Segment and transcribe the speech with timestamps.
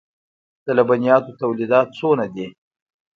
[0.65, 2.47] د لبنیاتو تولیدات څومره دي؟